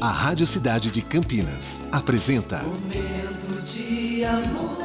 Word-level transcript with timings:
A 0.00 0.10
Rádio 0.10 0.46
Cidade 0.46 0.92
de 0.92 1.02
Campinas 1.02 1.82
apresenta 1.90 2.58
Momento 2.58 3.62
de 3.64 4.24
amor. 4.24 4.78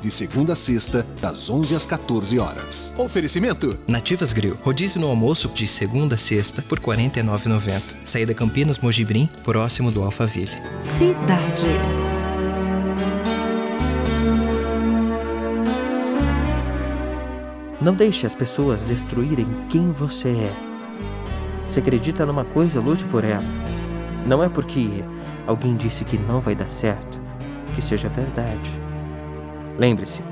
De 0.00 0.10
segunda 0.10 0.54
a 0.54 0.56
sexta, 0.56 1.06
das 1.20 1.48
11 1.48 1.76
às 1.76 1.86
14 1.86 2.36
horas. 2.40 2.92
Oferecimento: 2.98 3.78
Nativas 3.86 4.32
Grill. 4.32 4.58
Rodízio 4.64 5.00
no 5.00 5.06
almoço 5.06 5.48
de 5.54 5.68
segunda 5.68 6.16
a 6.16 6.18
sexta 6.18 6.62
por 6.62 6.80
R$ 6.80 6.86
49,90. 6.86 7.96
Saída 8.04 8.34
Campinas 8.34 8.78
Mojibrim, 8.78 9.28
próximo 9.44 9.92
do 9.92 10.02
Alphaville. 10.02 10.50
Cidade. 10.80 11.62
Não 17.80 17.94
deixe 17.94 18.26
as 18.26 18.34
pessoas 18.34 18.82
destruírem 18.82 19.46
quem 19.70 19.92
você 19.92 20.30
é. 20.30 20.67
Se 21.68 21.80
acredita 21.80 22.24
numa 22.24 22.46
coisa, 22.46 22.80
lute 22.80 23.04
por 23.04 23.22
ela. 23.22 23.44
Não 24.26 24.42
é 24.42 24.48
porque 24.48 25.04
alguém 25.46 25.76
disse 25.76 26.02
que 26.02 26.16
não 26.16 26.40
vai 26.40 26.54
dar 26.54 26.70
certo 26.70 27.20
que 27.74 27.82
seja 27.82 28.08
verdade. 28.08 28.80
Lembre-se, 29.78 30.22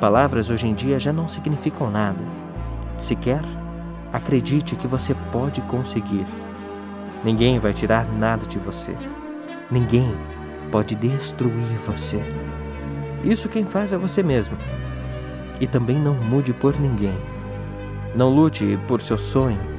palavras 0.00 0.50
hoje 0.50 0.68
em 0.68 0.72
dia 0.72 1.00
já 1.00 1.12
não 1.12 1.28
significam 1.28 1.90
nada. 1.90 2.24
Se 2.96 3.16
quer, 3.16 3.42
acredite 4.12 4.76
que 4.76 4.86
você 4.86 5.16
pode 5.32 5.60
conseguir. 5.62 6.24
Ninguém 7.24 7.58
vai 7.58 7.72
tirar 7.72 8.06
nada 8.06 8.46
de 8.46 8.60
você. 8.60 8.94
Ninguém 9.68 10.14
pode 10.70 10.94
destruir 10.94 11.76
você. 11.84 12.22
Isso 13.24 13.48
quem 13.48 13.66
faz 13.66 13.92
é 13.92 13.98
você 13.98 14.22
mesmo. 14.22 14.56
E 15.60 15.66
também 15.66 15.98
não 15.98 16.14
mude 16.14 16.52
por 16.52 16.78
ninguém. 16.78 17.18
Não 18.14 18.32
lute 18.32 18.78
por 18.86 19.02
seu 19.02 19.18
sonho, 19.18 19.73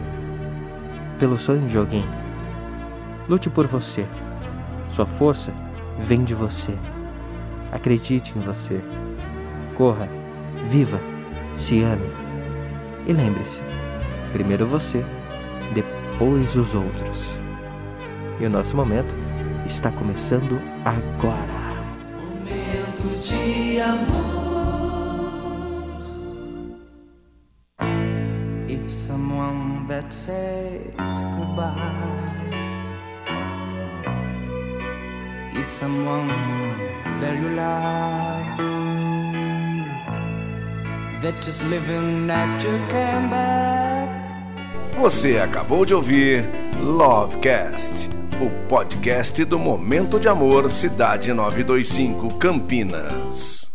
pelo 1.15 1.37
sonho 1.37 1.67
de 1.67 1.77
alguém. 1.77 2.05
Lute 3.27 3.49
por 3.49 3.67
você. 3.67 4.05
Sua 4.87 5.05
força 5.05 5.51
vem 5.99 6.23
de 6.23 6.33
você. 6.33 6.73
Acredite 7.71 8.33
em 8.35 8.39
você. 8.39 8.81
Corra, 9.75 10.07
viva, 10.69 10.99
se 11.53 11.83
ame. 11.83 12.09
E 13.07 13.13
lembre-se: 13.13 13.61
primeiro 14.31 14.65
você, 14.65 15.03
depois 15.73 16.55
os 16.55 16.75
outros. 16.75 17.39
E 18.39 18.45
o 18.45 18.49
nosso 18.49 18.75
momento 18.75 19.13
está 19.65 19.91
começando 19.91 20.61
agora. 20.83 21.65
Momento 22.43 23.19
de 23.21 23.79
amor. 23.79 24.34
If 28.75 28.91
someone 28.91 29.87
that 29.87 30.11
says 30.11 31.23
goodbye 31.37 31.71
is 35.57 35.65
someone 35.65 36.27
that 37.21 37.39
you 37.39 37.55
love, 37.55 38.57
that 41.21 41.47
is 41.47 41.61
living 41.69 42.27
that 42.27 42.61
you 42.63 42.77
came 42.89 43.29
back. 43.29 44.09
Você 44.99 45.39
acabou 45.39 45.85
de 45.85 45.93
ouvir 45.93 46.43
Lovecast, 46.81 48.09
o 48.41 48.49
podcast 48.67 49.45
do 49.45 49.57
Momento 49.57 50.19
de 50.19 50.27
Amor 50.27 50.69
Cidade 50.69 51.31
925 51.31 52.35
Campinas. 52.37 53.74